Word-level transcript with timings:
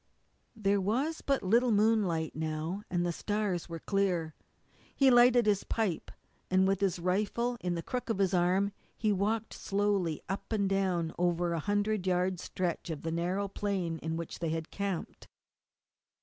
There 0.55 0.81
was 0.81 1.21
but 1.21 1.43
little 1.43 1.71
moonlight 1.71 2.35
now, 2.35 2.81
but 2.89 3.03
the 3.03 3.11
stars 3.11 3.69
were 3.69 3.77
clear. 3.77 4.33
He 4.95 5.11
lighted 5.11 5.45
his 5.45 5.63
pipe, 5.63 6.09
and 6.49 6.67
with 6.67 6.79
his 6.79 6.97
rifle 6.97 7.55
in 7.61 7.75
the 7.75 7.83
crook 7.83 8.09
of 8.09 8.17
his 8.17 8.33
arm 8.33 8.71
he 8.97 9.11
walked 9.13 9.53
slowly 9.53 10.19
up 10.27 10.51
and 10.51 10.67
down 10.67 11.13
over 11.19 11.53
a 11.53 11.59
hundred 11.59 12.07
yard 12.07 12.39
stretch 12.39 12.89
of 12.89 13.03
the 13.03 13.11
narrow 13.11 13.47
plain 13.47 13.99
in 13.99 14.17
which 14.17 14.39
they 14.39 14.49
had 14.49 14.71
camped. 14.71 15.27